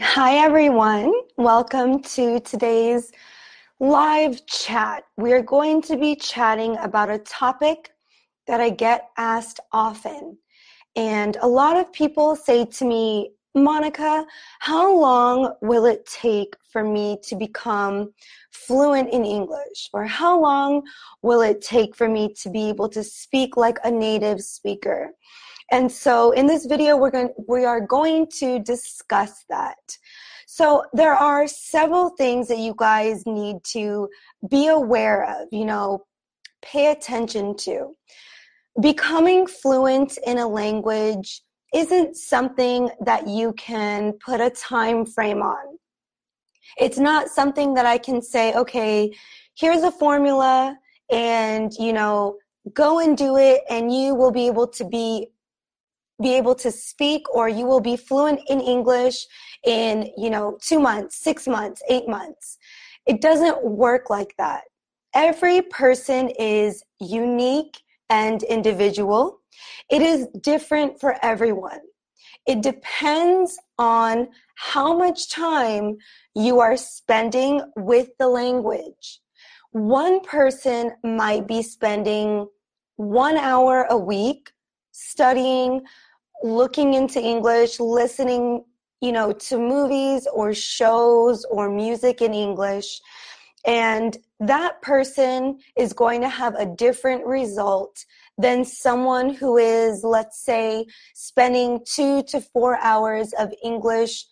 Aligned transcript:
Hi, 0.00 0.36
everyone. 0.38 1.12
Welcome 1.36 2.00
to 2.14 2.40
today's 2.40 3.12
live 3.78 4.46
chat. 4.46 5.04
We're 5.18 5.42
going 5.42 5.82
to 5.82 5.98
be 5.98 6.16
chatting 6.16 6.78
about 6.78 7.10
a 7.10 7.18
topic 7.18 7.90
that 8.46 8.58
I 8.58 8.70
get 8.70 9.10
asked 9.18 9.60
often. 9.70 10.38
And 10.96 11.36
a 11.42 11.46
lot 11.46 11.76
of 11.76 11.92
people 11.92 12.36
say 12.36 12.64
to 12.64 12.86
me, 12.86 13.32
Monica, 13.54 14.24
how 14.60 14.98
long 14.98 15.52
will 15.60 15.84
it 15.84 16.06
take 16.06 16.56
for 16.70 16.82
me 16.82 17.18
to 17.24 17.36
become 17.36 18.14
fluent 18.50 19.10
in 19.12 19.26
English? 19.26 19.90
Or 19.92 20.06
how 20.06 20.40
long 20.40 20.84
will 21.20 21.42
it 21.42 21.60
take 21.60 21.94
for 21.94 22.08
me 22.08 22.32
to 22.40 22.48
be 22.48 22.70
able 22.70 22.88
to 22.88 23.04
speak 23.04 23.58
like 23.58 23.76
a 23.84 23.90
native 23.90 24.40
speaker? 24.40 25.10
And 25.72 25.90
so 25.90 26.32
in 26.32 26.46
this 26.46 26.66
video, 26.66 26.98
we're 26.98 27.10
going, 27.10 27.30
we 27.48 27.64
are 27.64 27.80
going 27.80 28.26
to 28.38 28.58
discuss 28.58 29.44
that. 29.48 29.96
So 30.46 30.84
there 30.92 31.14
are 31.14 31.48
several 31.48 32.10
things 32.10 32.46
that 32.48 32.58
you 32.58 32.74
guys 32.76 33.24
need 33.24 33.64
to 33.72 34.10
be 34.50 34.68
aware 34.68 35.24
of, 35.24 35.48
you 35.50 35.64
know, 35.64 36.04
pay 36.60 36.92
attention 36.92 37.56
to. 37.56 37.94
Becoming 38.82 39.46
fluent 39.46 40.18
in 40.26 40.36
a 40.36 40.46
language 40.46 41.40
isn't 41.74 42.16
something 42.16 42.90
that 43.00 43.26
you 43.26 43.54
can 43.54 44.12
put 44.24 44.42
a 44.42 44.50
time 44.50 45.06
frame 45.06 45.40
on. 45.40 45.78
It's 46.76 46.98
not 46.98 47.28
something 47.28 47.72
that 47.74 47.86
I 47.86 47.96
can 47.96 48.20
say, 48.20 48.52
okay, 48.52 49.10
here's 49.54 49.84
a 49.84 49.90
formula 49.90 50.76
and, 51.10 51.72
you 51.78 51.94
know, 51.94 52.36
go 52.74 53.00
and 53.00 53.16
do 53.16 53.38
it 53.38 53.62
and 53.70 53.92
you 53.92 54.14
will 54.14 54.30
be 54.30 54.46
able 54.46 54.66
to 54.66 54.84
be 54.84 55.28
be 56.22 56.36
able 56.36 56.54
to 56.56 56.70
speak 56.70 57.22
or 57.34 57.48
you 57.48 57.66
will 57.66 57.80
be 57.80 57.96
fluent 57.96 58.40
in 58.48 58.60
English 58.60 59.26
in, 59.64 60.10
you 60.16 60.30
know, 60.30 60.58
two 60.60 60.80
months, 60.80 61.16
six 61.16 61.46
months, 61.46 61.82
eight 61.88 62.08
months. 62.08 62.58
It 63.06 63.20
doesn't 63.20 63.64
work 63.64 64.10
like 64.10 64.34
that. 64.38 64.62
Every 65.14 65.62
person 65.62 66.30
is 66.38 66.82
unique 67.00 67.82
and 68.08 68.42
individual. 68.44 69.40
It 69.90 70.02
is 70.02 70.26
different 70.40 71.00
for 71.00 71.16
everyone. 71.22 71.80
It 72.46 72.62
depends 72.62 73.58
on 73.78 74.28
how 74.56 74.96
much 74.96 75.30
time 75.30 75.96
you 76.34 76.60
are 76.60 76.76
spending 76.76 77.62
with 77.76 78.08
the 78.18 78.28
language. 78.28 79.20
One 79.72 80.20
person 80.20 80.92
might 81.02 81.46
be 81.46 81.62
spending 81.62 82.46
one 82.96 83.36
hour 83.36 83.86
a 83.90 83.96
week 83.96 84.50
studying 84.92 85.82
looking 86.42 86.94
into 86.94 87.20
English, 87.20 87.80
listening, 87.80 88.64
you 89.00 89.12
know, 89.12 89.32
to 89.32 89.58
movies 89.58 90.26
or 90.32 90.54
shows 90.54 91.44
or 91.46 91.70
music 91.70 92.20
in 92.20 92.34
English. 92.34 93.00
And 93.64 94.16
that 94.40 94.82
person 94.82 95.58
is 95.76 95.92
going 95.92 96.20
to 96.22 96.28
have 96.28 96.54
a 96.56 96.66
different 96.66 97.24
result 97.24 98.04
than 98.36 98.64
someone 98.64 99.34
who 99.34 99.56
is, 99.56 100.02
let's 100.02 100.42
say, 100.42 100.86
spending 101.14 101.84
two 101.84 102.22
to 102.24 102.40
four 102.40 102.78
hours 102.78 103.32
of 103.38 103.52
English 103.62 104.26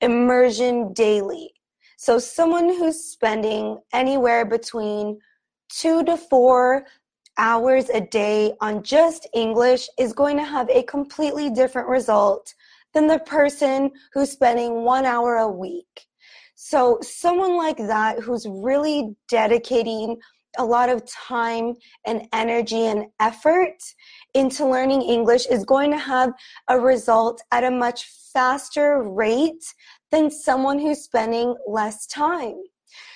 immersion 0.00 0.92
daily. 0.92 1.52
So, 1.96 2.18
someone 2.18 2.68
who's 2.68 3.04
spending 3.04 3.78
anywhere 3.92 4.44
between 4.44 5.20
two 5.68 6.02
to 6.04 6.16
four 6.16 6.84
hours 7.38 7.88
a 7.90 8.00
day 8.00 8.52
on 8.60 8.82
just 8.82 9.26
English 9.34 9.88
is 9.98 10.12
going 10.12 10.36
to 10.36 10.44
have 10.44 10.68
a 10.70 10.82
completely 10.84 11.50
different 11.50 11.88
result 11.88 12.54
than 12.94 13.06
the 13.06 13.18
person 13.20 13.90
who's 14.12 14.30
spending 14.30 14.84
one 14.84 15.04
hour 15.04 15.36
a 15.36 15.48
week. 15.48 16.06
So, 16.54 16.98
someone 17.02 17.56
like 17.56 17.78
that 17.78 18.20
who's 18.20 18.46
really 18.46 19.16
dedicating 19.28 20.18
a 20.58 20.64
lot 20.64 20.88
of 20.88 21.04
time 21.06 21.74
and 22.06 22.28
energy 22.32 22.86
and 22.86 23.06
effort 23.20 23.76
into 24.34 24.66
learning 24.66 25.02
English 25.02 25.46
is 25.46 25.64
going 25.64 25.90
to 25.90 25.98
have 25.98 26.32
a 26.68 26.78
result 26.78 27.40
at 27.50 27.64
a 27.64 27.70
much 27.70 28.04
faster 28.32 29.02
rate 29.02 29.64
than 30.10 30.30
someone 30.30 30.78
who's 30.78 31.02
spending 31.02 31.54
less 31.66 32.06
time. 32.06 32.56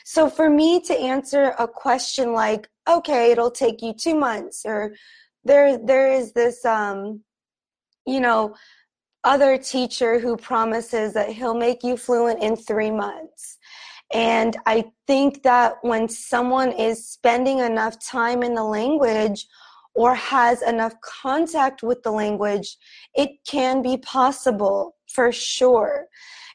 So 0.05 0.31
for 0.31 0.49
me 0.49 0.81
to 0.81 0.99
answer 0.99 1.55
a 1.59 1.69
question 1.69 2.33
like, 2.33 2.69
okay, 2.89 3.33
it'll 3.33 3.51
take 3.51 3.83
you 3.83 3.93
two 3.93 4.15
months, 4.15 4.63
or 4.65 4.95
there 5.45 5.79
there 5.79 6.11
is 6.13 6.33
this 6.33 6.65
um, 6.65 7.23
you 8.07 8.21
know, 8.21 8.55
other 9.25 9.59
teacher 9.59 10.19
who 10.19 10.37
promises 10.37 11.13
that 11.13 11.31
he'll 11.31 11.57
make 11.57 11.83
you 11.83 11.97
fluent 11.97 12.43
in 12.43 12.57
three 12.57 12.91
months. 12.91 13.59
And 14.13 14.57
I 14.67 14.85
think 15.09 15.43
that 15.43 15.79
when 15.83 16.09
someone 16.09 16.71
is 16.71 17.09
spending 17.09 17.59
enough 17.59 17.99
time 17.99 18.45
in 18.45 18.55
the 18.55 18.63
language 18.63 19.47
or 19.95 20.15
has 20.15 20.63
enough 20.63 20.95
contact 21.01 21.83
with 21.83 22.03
the 22.05 22.13
language, 22.13 22.77
it 23.15 23.31
can 23.49 23.83
be 23.83 23.97
possible 23.97 24.95
for 25.09 25.33
sure. 25.33 26.07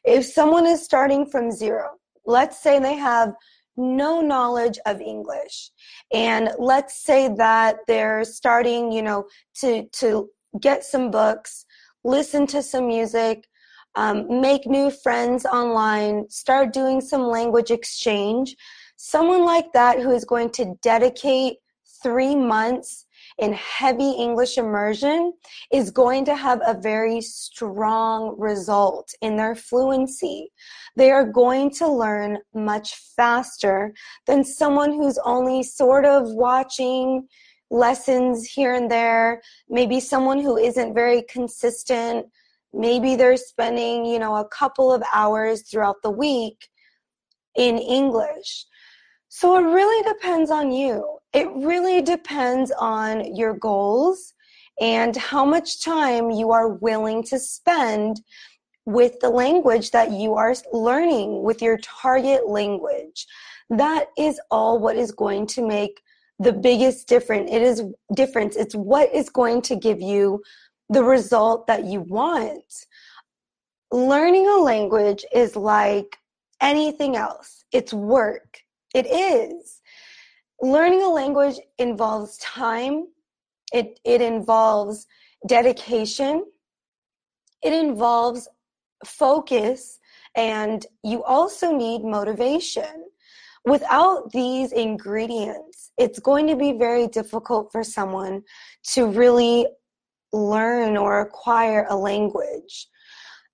If 0.04 0.24
someone 0.24 0.66
is 0.66 0.82
starting 0.82 1.26
from 1.26 1.50
zero, 1.50 1.90
let's 2.24 2.62
say 2.62 2.78
they 2.78 2.94
have 2.94 3.34
no 3.76 4.20
knowledge 4.20 4.78
of 4.86 5.00
English. 5.00 5.70
And 6.12 6.50
let's 6.58 7.02
say 7.02 7.28
that 7.36 7.76
they're 7.86 8.24
starting, 8.24 8.92
you 8.92 9.02
know, 9.02 9.26
to, 9.60 9.84
to 10.00 10.28
get 10.60 10.84
some 10.84 11.10
books, 11.10 11.64
listen 12.04 12.46
to 12.48 12.62
some 12.62 12.86
music, 12.86 13.46
um, 13.94 14.40
make 14.40 14.66
new 14.66 14.90
friends 14.90 15.44
online, 15.44 16.28
start 16.28 16.72
doing 16.72 17.00
some 17.00 17.22
language 17.22 17.70
exchange. 17.70 18.56
Someone 18.96 19.44
like 19.44 19.72
that 19.72 20.00
who 20.00 20.10
is 20.10 20.24
going 20.24 20.50
to 20.50 20.74
dedicate 20.82 21.56
three 22.02 22.34
months 22.34 23.06
in 23.38 23.52
heavy 23.52 24.10
English 24.12 24.58
immersion 24.58 25.32
is 25.72 25.90
going 25.90 26.24
to 26.26 26.34
have 26.34 26.60
a 26.66 26.78
very 26.80 27.20
strong 27.20 28.34
result 28.38 29.14
in 29.20 29.36
their 29.36 29.54
fluency. 29.54 30.50
They 30.96 31.10
are 31.10 31.24
going 31.24 31.70
to 31.74 31.88
learn 31.88 32.38
much 32.54 32.94
faster 33.16 33.94
than 34.26 34.44
someone 34.44 34.92
who's 34.92 35.18
only 35.24 35.62
sort 35.62 36.04
of 36.04 36.30
watching 36.32 37.26
lessons 37.70 38.46
here 38.46 38.74
and 38.74 38.90
there, 38.90 39.40
maybe 39.68 39.98
someone 39.98 40.38
who 40.38 40.58
isn't 40.58 40.94
very 40.94 41.22
consistent. 41.22 42.26
Maybe 42.74 43.16
they're 43.16 43.36
spending, 43.36 44.04
you 44.04 44.18
know, 44.18 44.36
a 44.36 44.48
couple 44.48 44.92
of 44.92 45.02
hours 45.12 45.62
throughout 45.62 46.02
the 46.02 46.10
week 46.10 46.68
in 47.56 47.78
English. 47.78 48.66
So 49.28 49.56
it 49.56 49.62
really 49.62 50.02
depends 50.12 50.50
on 50.50 50.70
you. 50.70 51.18
It 51.32 51.48
really 51.54 52.02
depends 52.02 52.70
on 52.72 53.34
your 53.34 53.54
goals 53.54 54.34
and 54.80 55.16
how 55.16 55.44
much 55.44 55.82
time 55.82 56.30
you 56.30 56.50
are 56.50 56.68
willing 56.68 57.22
to 57.24 57.38
spend 57.38 58.20
with 58.84 59.20
the 59.20 59.30
language 59.30 59.92
that 59.92 60.10
you 60.10 60.34
are 60.34 60.54
learning, 60.72 61.42
with 61.42 61.62
your 61.62 61.78
target 61.78 62.48
language. 62.48 63.26
That 63.70 64.06
is 64.18 64.40
all 64.50 64.78
what 64.78 64.96
is 64.96 65.12
going 65.12 65.46
to 65.48 65.66
make 65.66 66.02
the 66.38 66.52
biggest 66.52 67.06
difference. 67.06 67.50
It 67.50 67.62
is 67.62 67.82
difference. 68.14 68.56
It's 68.56 68.74
what 68.74 69.14
is 69.14 69.30
going 69.30 69.62
to 69.62 69.76
give 69.76 70.00
you 70.00 70.42
the 70.88 71.04
result 71.04 71.66
that 71.68 71.84
you 71.84 72.00
want. 72.00 72.64
Learning 73.92 74.48
a 74.48 74.58
language 74.58 75.24
is 75.32 75.54
like 75.54 76.16
anything 76.60 77.16
else. 77.16 77.64
It's 77.72 77.92
work. 77.94 78.58
It 78.94 79.06
is. 79.06 79.81
Learning 80.62 81.02
a 81.02 81.08
language 81.08 81.56
involves 81.78 82.38
time, 82.38 83.08
it, 83.72 83.98
it 84.04 84.20
involves 84.20 85.08
dedication, 85.48 86.44
it 87.62 87.72
involves 87.72 88.48
focus, 89.04 89.98
and 90.36 90.86
you 91.02 91.24
also 91.24 91.76
need 91.76 92.04
motivation. 92.04 93.08
Without 93.64 94.30
these 94.30 94.70
ingredients, 94.70 95.90
it's 95.98 96.20
going 96.20 96.46
to 96.46 96.56
be 96.56 96.72
very 96.72 97.08
difficult 97.08 97.72
for 97.72 97.82
someone 97.82 98.42
to 98.92 99.06
really 99.06 99.66
learn 100.32 100.96
or 100.96 101.20
acquire 101.20 101.86
a 101.90 101.96
language. 101.96 102.86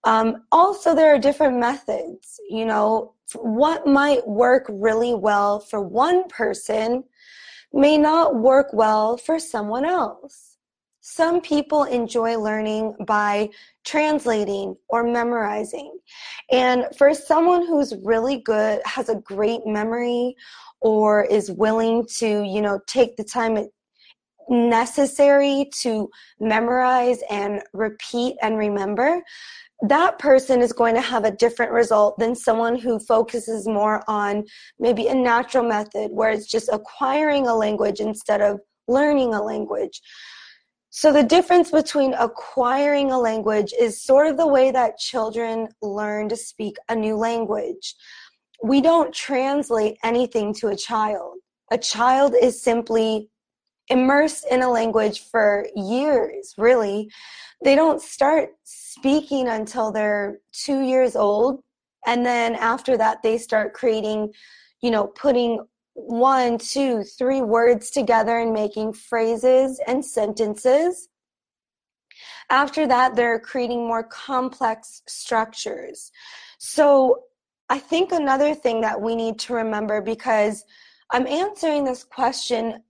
Um, 0.04 0.44
also, 0.52 0.94
there 0.94 1.14
are 1.14 1.18
different 1.18 1.58
methods. 1.58 2.40
You 2.48 2.64
know, 2.64 3.14
what 3.34 3.86
might 3.86 4.26
work 4.26 4.66
really 4.68 5.14
well 5.14 5.60
for 5.60 5.80
one 5.80 6.28
person 6.28 7.04
may 7.72 7.98
not 7.98 8.36
work 8.36 8.68
well 8.72 9.16
for 9.16 9.38
someone 9.38 9.84
else. 9.84 10.56
Some 11.00 11.40
people 11.40 11.84
enjoy 11.84 12.38
learning 12.38 12.94
by 13.06 13.50
translating 13.84 14.76
or 14.88 15.04
memorizing. 15.04 15.98
And 16.50 16.84
for 16.96 17.14
someone 17.14 17.66
who's 17.66 17.94
really 18.04 18.40
good, 18.40 18.80
has 18.84 19.08
a 19.08 19.14
great 19.16 19.66
memory, 19.66 20.36
or 20.80 21.24
is 21.24 21.50
willing 21.50 22.06
to, 22.18 22.42
you 22.42 22.60
know, 22.60 22.80
take 22.86 23.16
the 23.16 23.24
time 23.24 23.68
necessary 24.48 25.70
to 25.80 26.08
memorize 26.40 27.20
and 27.30 27.62
repeat 27.72 28.36
and 28.42 28.56
remember, 28.56 29.22
that 29.82 30.19
person 30.19 30.60
is 30.60 30.72
going 30.72 30.94
to 30.94 31.00
have 31.00 31.25
a 31.25 31.30
different 31.30 31.70
result 31.70 32.19
than 32.19 32.34
someone 32.34 32.76
who 32.76 32.98
focuses 32.98 33.69
more 33.69 34.02
on 34.08 34.44
maybe 34.78 35.06
a 35.06 35.14
natural 35.14 35.64
method 35.64 36.10
where 36.10 36.30
it's 36.30 36.48
just 36.48 36.69
acquiring 36.72 37.46
a 37.46 37.54
language 37.54 38.00
instead 38.00 38.40
of 38.40 38.58
learning 38.88 39.34
a 39.34 39.42
language. 39.42 40.00
So, 40.90 41.12
the 41.12 41.22
difference 41.22 41.70
between 41.70 42.14
acquiring 42.14 43.12
a 43.12 43.19
language 43.19 43.72
is 43.78 44.02
sort 44.02 44.26
of 44.26 44.36
the 44.36 44.46
way 44.46 44.70
that 44.72 44.98
children 44.98 45.69
learn 45.82 46.28
to 46.30 46.36
speak 46.36 46.76
a 46.88 46.96
new 46.96 47.14
language. 47.14 47.94
We 48.64 48.80
don't 48.80 49.14
translate 49.14 49.98
anything 50.02 50.54
to 50.54 50.69
a 50.69 50.76
child. 50.76 51.36
A 51.70 51.78
child 51.78 52.34
is 52.40 52.60
simply 52.60 53.28
immersed 53.90 54.46
in 54.50 54.62
a 54.62 54.70
language 54.70 55.20
for 55.20 55.67
years, 55.75 56.55
really. 56.58 57.11
They 57.64 57.75
don't 57.75 58.00
start 58.00 58.50
speaking 58.64 59.49
until 59.49 59.90
they're 59.90 60.38
two 60.52 60.81
years 60.81 61.17
old. 61.17 61.62
And 62.06 62.25
then 62.25 62.55
after 62.55 62.96
that, 62.96 63.23
they 63.23 63.38
start 63.38 63.75
creating, 63.75 64.32
you 64.81 64.90
know, 64.90 65.06
putting 65.06 65.61
one, 65.94 66.58
two, 66.58 67.02
three 67.02 67.43
words 67.43 67.90
together 67.90 68.38
and 68.38 68.52
making 68.52 68.93
phrases 68.93 69.81
and 69.87 70.05
sentences. 70.05 71.08
After 72.50 72.87
that, 72.87 73.17
they're 73.17 73.40
creating 73.40 73.87
more 73.87 74.05
complex 74.05 75.02
structures. 75.06 76.12
So 76.58 77.25
I 77.69 77.79
think 77.79 78.12
another 78.12 78.55
thing 78.55 78.81
that 78.82 79.00
we 79.00 79.14
need 79.14 79.38
to 79.40 79.55
remember 79.55 80.00
because 80.00 80.64
I'm 81.11 81.26
answering 81.26 81.85
this 81.85 82.05
question 82.05 82.82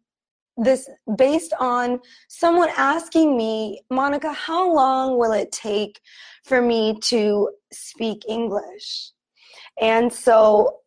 this 0.59 0.89
based 1.17 1.55
on 1.61 2.01
someone 2.29 2.69
asking 2.77 3.37
me, 3.37 3.81
Monica, 3.91 4.33
how 4.33 4.73
long 4.73 5.17
will 5.17 5.33
it 5.33 5.53
take 5.53 6.01
for 6.45 6.61
me 6.61 6.99
to 7.05 7.51
speak 7.73 8.25
English? 8.29 9.13
And 9.81 10.13
so 10.13 10.79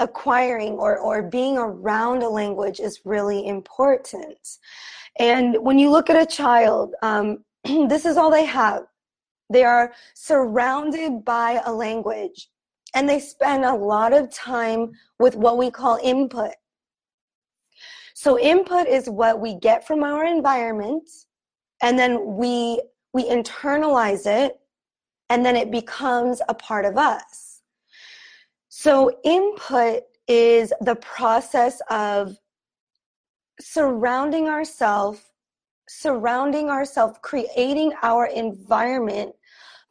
acquiring 0.00 0.72
or, 0.72 0.98
or 0.98 1.22
being 1.22 1.56
around 1.56 2.22
a 2.22 2.28
language 2.28 2.80
is 2.80 3.00
really 3.04 3.46
important. 3.46 4.38
And 5.18 5.56
when 5.60 5.78
you 5.78 5.90
look 5.90 6.10
at 6.10 6.20
a 6.20 6.26
child, 6.26 6.94
um, 7.02 7.44
this 7.64 8.04
is 8.04 8.16
all 8.16 8.30
they 8.30 8.44
have. 8.44 8.82
They 9.50 9.62
are 9.62 9.92
surrounded 10.14 11.24
by 11.24 11.60
a 11.64 11.72
language 11.72 12.48
and 12.94 13.08
they 13.08 13.20
spend 13.20 13.64
a 13.64 13.74
lot 13.74 14.12
of 14.12 14.30
time 14.30 14.92
with 15.18 15.36
what 15.36 15.58
we 15.58 15.70
call 15.70 15.98
input. 16.02 16.52
So 18.14 18.38
input 18.38 18.86
is 18.86 19.10
what 19.10 19.40
we 19.40 19.54
get 19.56 19.86
from 19.86 20.02
our 20.02 20.24
environment 20.24 21.08
and 21.82 21.98
then 21.98 22.36
we 22.36 22.80
we 23.12 23.24
internalize 23.28 24.26
it 24.26 24.58
and 25.28 25.44
then 25.44 25.56
it 25.56 25.70
becomes 25.70 26.40
a 26.48 26.54
part 26.54 26.84
of 26.84 26.96
us. 26.96 27.60
So 28.68 29.18
input 29.24 30.02
is 30.26 30.72
the 30.80 30.96
process 30.96 31.80
of 31.90 32.36
surrounding 33.60 34.48
ourselves 34.48 35.20
surrounding 35.86 36.70
ourselves 36.70 37.18
creating 37.20 37.92
our 38.02 38.26
environment 38.26 39.32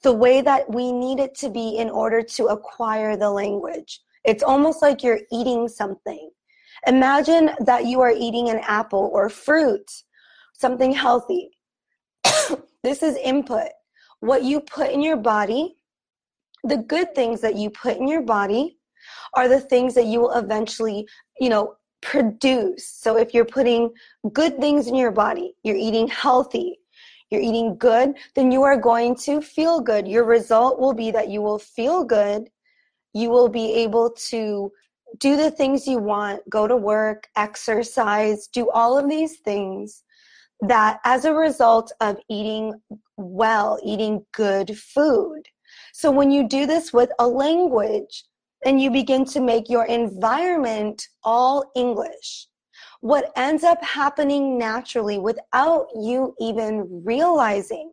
the 0.01 0.11
way 0.11 0.41
that 0.41 0.69
we 0.73 0.91
need 0.91 1.19
it 1.19 1.35
to 1.35 1.49
be 1.49 1.77
in 1.77 1.89
order 1.89 2.21
to 2.23 2.47
acquire 2.47 3.15
the 3.15 3.29
language 3.29 4.01
it's 4.25 4.43
almost 4.43 4.81
like 4.81 5.03
you're 5.03 5.21
eating 5.31 5.67
something 5.67 6.29
Imagine 6.87 7.51
that 7.59 7.85
you 7.85 8.01
are 8.01 8.11
eating 8.11 8.49
an 8.49 8.59
apple 8.63 9.09
or 9.13 9.29
fruit, 9.29 9.89
something 10.53 10.91
healthy. 10.91 11.51
this 12.83 13.01
is 13.03 13.15
input. 13.17 13.69
What 14.19 14.43
you 14.43 14.59
put 14.59 14.91
in 14.91 15.01
your 15.01 15.17
body, 15.17 15.75
the 16.63 16.77
good 16.77 17.15
things 17.15 17.41
that 17.41 17.55
you 17.55 17.69
put 17.69 17.97
in 17.97 18.07
your 18.07 18.21
body 18.21 18.77
are 19.33 19.47
the 19.47 19.59
things 19.59 19.93
that 19.95 20.05
you 20.05 20.21
will 20.21 20.31
eventually, 20.31 21.07
you 21.39 21.49
know, 21.49 21.75
produce. 22.01 22.87
So 22.87 23.17
if 23.17 23.33
you're 23.33 23.45
putting 23.45 23.89
good 24.33 24.59
things 24.59 24.87
in 24.87 24.95
your 24.95 25.11
body, 25.11 25.53
you're 25.63 25.75
eating 25.75 26.07
healthy, 26.07 26.79
you're 27.29 27.41
eating 27.41 27.77
good, 27.77 28.13
then 28.35 28.51
you 28.51 28.61
are 28.63 28.77
going 28.77 29.15
to 29.15 29.41
feel 29.41 29.79
good. 29.79 30.07
Your 30.07 30.25
result 30.25 30.79
will 30.79 30.93
be 30.93 31.11
that 31.11 31.29
you 31.29 31.41
will 31.41 31.59
feel 31.59 32.03
good. 32.03 32.49
You 33.13 33.29
will 33.29 33.49
be 33.49 33.73
able 33.73 34.11
to 34.29 34.71
do 35.19 35.37
the 35.37 35.51
things 35.51 35.87
you 35.87 35.99
want, 35.99 36.47
go 36.49 36.67
to 36.67 36.75
work, 36.75 37.27
exercise, 37.35 38.47
do 38.47 38.69
all 38.71 38.97
of 38.97 39.09
these 39.09 39.37
things 39.39 40.03
that 40.61 40.99
as 41.03 41.25
a 41.25 41.33
result 41.33 41.91
of 41.99 42.17
eating 42.29 42.73
well, 43.17 43.79
eating 43.83 44.25
good 44.33 44.77
food. 44.77 45.43
So 45.93 46.09
when 46.11 46.31
you 46.31 46.47
do 46.47 46.65
this 46.65 46.93
with 46.93 47.11
a 47.19 47.27
language 47.27 48.23
and 48.65 48.81
you 48.81 48.89
begin 48.89 49.25
to 49.25 49.41
make 49.41 49.69
your 49.69 49.85
environment 49.85 51.07
all 51.23 51.71
English, 51.75 52.47
what 53.01 53.31
ends 53.35 53.63
up 53.63 53.83
happening 53.83 54.57
naturally 54.57 55.19
without 55.19 55.87
you 55.95 56.33
even 56.39 57.01
realizing 57.05 57.91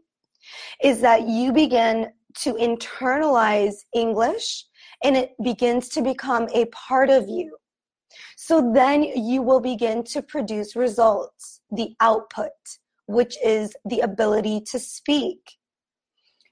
is 0.83 1.01
that 1.01 1.27
you 1.27 1.53
begin 1.53 2.13
to 2.37 2.55
internalize 2.55 3.75
English 3.95 4.65
and 5.03 5.17
it 5.17 5.35
begins 5.43 5.89
to 5.91 6.03
become 6.03 6.49
a 6.55 6.67
part 6.67 7.11
of 7.11 7.29
you. 7.29 7.57
So 8.37 8.73
then 8.73 9.03
you 9.03 9.43
will 9.43 9.61
begin 9.61 10.03
to 10.05 10.23
produce 10.23 10.77
results, 10.77 11.61
the 11.71 11.95
output, 12.01 12.51
which 13.07 13.37
is 13.45 13.75
the 13.85 14.01
ability 14.01 14.63
to 14.73 14.79
speak. 14.79 15.57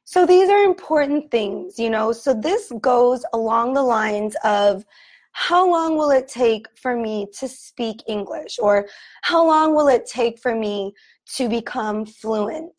So 0.05 0.25
these 0.25 0.49
are 0.49 0.63
important 0.63 1.31
things, 1.31 1.79
you 1.79 1.91
know. 1.91 2.13
So 2.13 2.33
this 2.33 2.73
goes 2.81 3.25
along 3.33 3.75
the 3.75 3.83
lines 3.83 4.37
of 4.45 4.85
how 5.33 5.71
long 5.71 5.97
will 5.97 6.11
it 6.11 6.29
take 6.29 6.67
for 6.77 6.97
me 6.97 7.29
to 7.39 7.47
speak 7.47 8.03
English? 8.09 8.59
Or 8.61 8.89
how 9.23 9.47
long 9.47 9.75
will 9.75 9.89
it 9.89 10.07
take 10.07 10.39
for 10.39 10.55
me 10.55 10.95
to 11.35 11.49
become 11.49 12.07
fluent? 12.07 12.73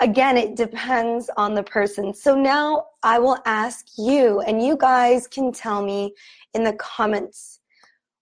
Again, 0.00 0.36
it 0.36 0.56
depends 0.56 1.30
on 1.36 1.54
the 1.54 1.62
person. 1.62 2.12
So 2.14 2.34
now 2.34 2.86
I 3.02 3.18
will 3.18 3.38
ask 3.44 3.86
you, 3.96 4.40
and 4.40 4.64
you 4.64 4.76
guys 4.76 5.26
can 5.26 5.52
tell 5.52 5.82
me 5.82 6.14
in 6.54 6.64
the 6.64 6.72
comments 6.74 7.60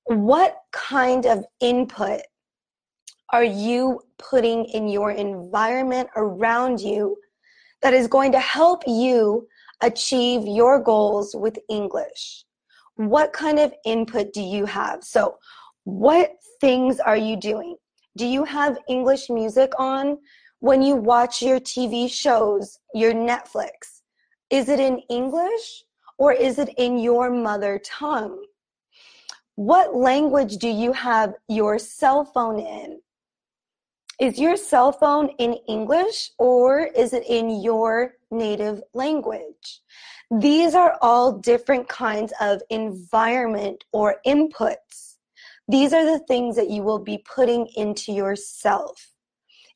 what 0.04 0.56
kind 0.72 1.26
of 1.26 1.44
input 1.60 2.20
are 3.30 3.44
you 3.44 4.00
putting 4.18 4.64
in 4.64 4.88
your 4.88 5.12
environment 5.12 6.08
around 6.16 6.80
you 6.80 7.16
that 7.82 7.92
is 7.92 8.08
going 8.08 8.32
to 8.32 8.40
help 8.40 8.82
you 8.86 9.46
achieve 9.82 10.46
your 10.46 10.82
goals 10.82 11.34
with 11.36 11.58
English? 11.68 12.44
What 12.96 13.32
kind 13.32 13.58
of 13.58 13.72
input 13.84 14.32
do 14.32 14.40
you 14.40 14.64
have? 14.64 15.04
So, 15.04 15.36
what 15.84 16.32
things 16.60 16.98
are 17.00 17.16
you 17.16 17.36
doing? 17.36 17.76
Do 18.16 18.26
you 18.26 18.44
have 18.44 18.78
English 18.88 19.30
music 19.30 19.72
on? 19.78 20.18
When 20.60 20.82
you 20.82 20.96
watch 20.96 21.42
your 21.42 21.60
TV 21.60 22.10
shows, 22.10 22.78
your 22.94 23.12
Netflix, 23.12 24.02
is 24.50 24.68
it 24.68 24.80
in 24.80 24.98
English 25.08 25.84
or 26.18 26.32
is 26.32 26.58
it 26.58 26.70
in 26.78 26.98
your 26.98 27.30
mother 27.30 27.80
tongue? 27.84 28.44
What 29.54 29.94
language 29.94 30.56
do 30.56 30.68
you 30.68 30.92
have 30.92 31.34
your 31.48 31.78
cell 31.78 32.24
phone 32.24 32.58
in? 32.58 33.00
Is 34.20 34.38
your 34.38 34.56
cell 34.56 34.90
phone 34.90 35.28
in 35.38 35.54
English 35.68 36.32
or 36.38 36.80
is 36.80 37.12
it 37.12 37.24
in 37.28 37.62
your 37.62 38.14
native 38.32 38.82
language? 38.94 39.80
These 40.30 40.74
are 40.74 40.98
all 41.00 41.32
different 41.32 41.88
kinds 41.88 42.32
of 42.40 42.60
environment 42.68 43.84
or 43.92 44.16
inputs. 44.26 45.16
These 45.68 45.92
are 45.92 46.04
the 46.04 46.24
things 46.26 46.56
that 46.56 46.70
you 46.70 46.82
will 46.82 46.98
be 46.98 47.18
putting 47.18 47.66
into 47.76 48.12
yourself. 48.12 49.12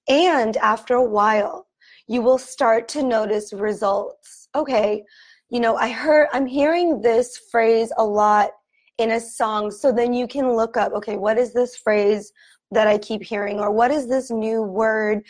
And 0.08 0.56
after 0.56 0.94
a 0.94 1.04
while, 1.04 1.66
you 2.08 2.22
will 2.22 2.38
start 2.38 2.88
to 2.88 3.02
notice 3.02 3.52
results. 3.52 4.48
Okay, 4.54 5.04
you 5.50 5.60
know, 5.60 5.76
I 5.76 5.90
heard, 5.90 6.28
I'm 6.32 6.46
hearing 6.46 7.00
this 7.00 7.38
phrase 7.50 7.92
a 7.96 8.04
lot 8.04 8.50
in 8.98 9.12
a 9.12 9.20
song. 9.20 9.70
So 9.70 9.92
then 9.92 10.12
you 10.12 10.26
can 10.26 10.52
look 10.52 10.76
up, 10.76 10.92
okay, 10.92 11.16
what 11.16 11.38
is 11.38 11.52
this 11.52 11.76
phrase 11.76 12.32
that 12.70 12.86
I 12.86 12.98
keep 12.98 13.22
hearing? 13.22 13.60
Or 13.60 13.70
what 13.70 13.90
is 13.90 14.08
this 14.08 14.30
new 14.30 14.62
word 14.62 15.24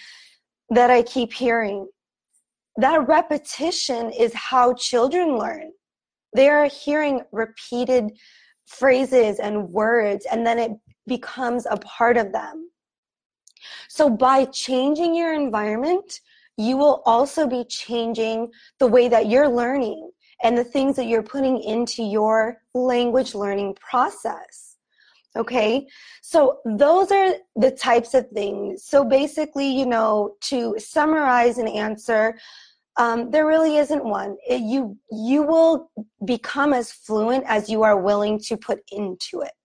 that 0.70 0.90
I 0.90 1.02
keep 1.02 1.32
hearing? 1.32 1.88
That 2.76 3.06
repetition 3.06 4.10
is 4.10 4.32
how 4.32 4.74
children 4.74 5.36
learn. 5.36 5.72
They 6.34 6.48
are 6.48 6.66
hearing 6.66 7.20
repeated 7.30 8.12
phrases 8.66 9.38
and 9.38 9.68
words, 9.68 10.26
and 10.30 10.46
then 10.46 10.58
it 10.58 10.72
becomes 11.06 11.66
a 11.66 11.76
part 11.76 12.16
of 12.16 12.32
them. 12.32 12.70
So 13.88 14.10
by 14.10 14.46
changing 14.46 15.14
your 15.14 15.34
environment, 15.34 16.20
you 16.56 16.76
will 16.76 17.02
also 17.06 17.46
be 17.46 17.64
changing 17.64 18.50
the 18.78 18.86
way 18.86 19.08
that 19.08 19.26
you're 19.26 19.48
learning 19.48 20.10
and 20.42 20.56
the 20.56 20.64
things 20.64 20.96
that 20.96 21.06
you're 21.06 21.22
putting 21.22 21.62
into 21.62 22.02
your 22.02 22.58
language 22.74 23.34
learning 23.34 23.76
process. 23.76 24.76
Okay, 25.34 25.86
so 26.20 26.58
those 26.64 27.10
are 27.10 27.34
the 27.56 27.70
types 27.70 28.12
of 28.14 28.28
things. 28.30 28.84
So 28.84 29.04
basically, 29.04 29.68
you 29.80 29.86
know, 29.86 30.34
to 30.50 30.74
summarize 30.78 31.58
and 31.58 31.68
answer, 31.68 32.38
Um, 32.98 33.30
there 33.32 33.46
really 33.46 33.78
isn't 33.78 34.04
one. 34.04 34.36
It, 34.46 34.60
you 34.72 34.98
you 35.10 35.40
will 35.52 35.90
become 36.34 36.74
as 36.80 36.92
fluent 36.92 37.44
as 37.46 37.70
you 37.72 37.80
are 37.88 37.98
willing 38.08 38.38
to 38.48 38.54
put 38.68 38.80
into 39.00 39.34
it. 39.48 39.56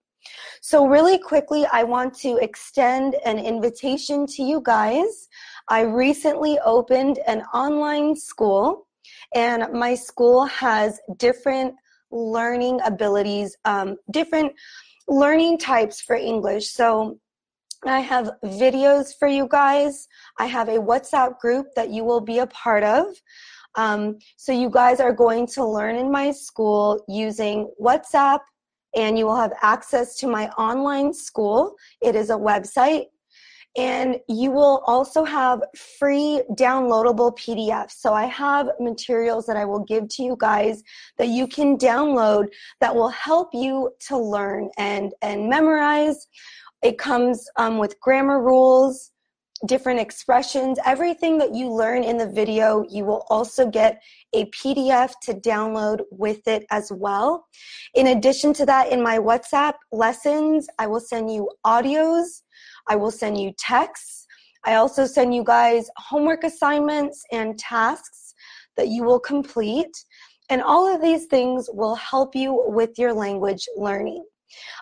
So 0.61 0.85
really 0.87 1.17
quickly, 1.17 1.65
I 1.71 1.83
want 1.83 2.13
to 2.19 2.37
extend 2.37 3.15
an 3.25 3.39
invitation 3.39 4.25
to 4.27 4.43
you 4.43 4.61
guys. 4.63 5.27
I 5.69 5.81
recently 5.81 6.59
opened 6.65 7.19
an 7.27 7.41
online 7.53 8.15
school, 8.15 8.87
and 9.35 9.71
my 9.73 9.95
school 9.95 10.45
has 10.45 10.99
different 11.17 11.75
learning 12.11 12.79
abilities, 12.85 13.55
um, 13.65 13.97
different 14.11 14.53
learning 15.07 15.57
types 15.57 16.01
for 16.01 16.15
English. 16.15 16.69
So 16.71 17.19
I 17.85 17.99
have 17.99 18.31
videos 18.43 19.13
for 19.17 19.27
you 19.27 19.47
guys. 19.49 20.07
I 20.39 20.45
have 20.47 20.67
a 20.69 20.79
WhatsApp 20.79 21.39
group 21.39 21.67
that 21.75 21.89
you 21.89 22.03
will 22.03 22.21
be 22.21 22.39
a 22.39 22.47
part 22.47 22.83
of. 22.83 23.05
Um, 23.75 24.17
so 24.37 24.51
you 24.51 24.69
guys 24.69 24.99
are 24.99 25.13
going 25.13 25.45
to 25.47 25.63
learn 25.63 25.95
in 25.95 26.11
my 26.11 26.31
school 26.31 27.03
using 27.07 27.71
WhatsApp 27.79 28.39
and 28.97 29.17
you 29.17 29.25
will 29.25 29.35
have 29.37 29.53
access 29.61 30.17
to 30.17 30.27
my 30.27 30.49
online 30.57 31.13
school. 31.13 31.75
It 32.01 32.15
is 32.15 32.29
a 32.29 32.35
website. 32.35 33.05
And 33.77 34.19
you 34.27 34.49
will 34.49 34.81
also 34.87 35.23
have 35.23 35.61
free 35.99 36.41
downloadable 36.53 37.37
PDFs. 37.37 37.91
So 37.91 38.11
I 38.11 38.25
have 38.25 38.71
materials 38.79 39.45
that 39.45 39.55
I 39.55 39.65
will 39.65 39.83
give 39.83 40.09
to 40.09 40.23
you 40.23 40.35
guys 40.39 40.81
that 41.19 41.27
you 41.27 41.45
can 41.45 41.77
download 41.77 42.47
that 42.81 42.95
will 42.95 43.09
help 43.09 43.49
you 43.53 43.91
to 44.07 44.17
learn 44.17 44.71
and, 44.79 45.13
and 45.21 45.47
memorize 45.47 46.27
it 46.83 46.97
comes 46.97 47.49
um, 47.57 47.77
with 47.77 47.99
grammar 47.99 48.41
rules, 48.41 49.11
different 49.65 49.99
expressions, 49.99 50.77
everything 50.85 51.37
that 51.39 51.55
you 51.55 51.71
learn 51.71 52.03
in 52.03 52.17
the 52.17 52.27
video, 52.27 52.85
you 52.89 53.05
will 53.05 53.25
also 53.29 53.67
get 53.69 54.01
a 54.33 54.45
PDF 54.45 55.13
to 55.23 55.33
download 55.33 56.01
with 56.11 56.47
it 56.47 56.65
as 56.69 56.91
well. 56.91 57.45
In 57.95 58.07
addition 58.07 58.53
to 58.53 58.65
that, 58.65 58.91
in 58.91 59.01
my 59.01 59.17
WhatsApp 59.17 59.73
lessons, 59.91 60.67
I 60.77 60.87
will 60.87 60.99
send 60.99 61.31
you 61.31 61.49
audios, 61.65 62.43
I 62.87 62.95
will 62.95 63.11
send 63.11 63.39
you 63.39 63.53
texts. 63.57 64.25
I 64.65 64.75
also 64.75 65.05
send 65.05 65.33
you 65.33 65.43
guys 65.43 65.89
homework 65.97 66.43
assignments 66.43 67.23
and 67.31 67.57
tasks 67.57 68.33
that 68.75 68.89
you 68.89 69.03
will 69.03 69.19
complete. 69.19 69.95
And 70.49 70.61
all 70.61 70.93
of 70.93 71.01
these 71.01 71.25
things 71.25 71.69
will 71.71 71.95
help 71.95 72.35
you 72.35 72.63
with 72.67 72.97
your 72.97 73.13
language 73.13 73.65
learning. 73.75 74.25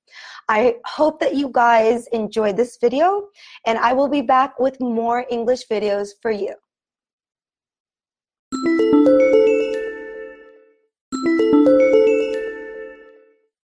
I 0.49 0.77
hope 0.85 1.21
that 1.21 1.35
you 1.35 1.51
guys 1.53 2.07
enjoyed 2.09 2.57
this 2.57 2.77
video 2.81 3.29
and 3.67 3.79
I 3.79 3.93
will 3.93 4.09
be 4.09 4.21
back 4.21 4.59
with 4.59 4.81
more 4.81 5.25
English 5.31 5.67
videos 5.69 6.11
for 6.21 6.31
you. 6.31 6.55